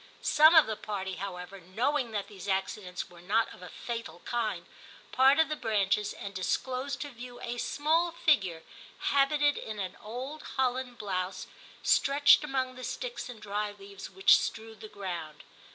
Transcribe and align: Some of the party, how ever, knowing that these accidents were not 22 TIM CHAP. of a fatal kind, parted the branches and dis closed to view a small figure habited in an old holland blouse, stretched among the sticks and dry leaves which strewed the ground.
Some 0.23 0.55
of 0.55 0.65
the 0.65 0.75
party, 0.75 1.17
how 1.17 1.37
ever, 1.37 1.59
knowing 1.59 2.09
that 2.09 2.27
these 2.27 2.47
accidents 2.47 3.07
were 3.07 3.21
not 3.21 3.51
22 3.51 3.51
TIM 3.51 3.51
CHAP. 3.51 3.55
of 3.55 3.61
a 3.61 3.69
fatal 3.71 4.21
kind, 4.25 4.65
parted 5.11 5.47
the 5.47 5.55
branches 5.55 6.11
and 6.13 6.33
dis 6.33 6.57
closed 6.57 7.01
to 7.01 7.11
view 7.11 7.39
a 7.39 7.59
small 7.59 8.09
figure 8.11 8.63
habited 8.97 9.57
in 9.59 9.77
an 9.77 9.95
old 10.01 10.41
holland 10.57 10.97
blouse, 10.97 11.45
stretched 11.83 12.43
among 12.43 12.73
the 12.73 12.83
sticks 12.83 13.29
and 13.29 13.43
dry 13.43 13.73
leaves 13.73 14.09
which 14.09 14.39
strewed 14.39 14.81
the 14.81 14.87
ground. 14.89 15.43